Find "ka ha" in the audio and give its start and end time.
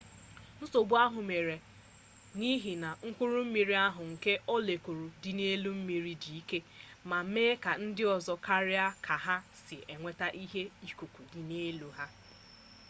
9.05-9.35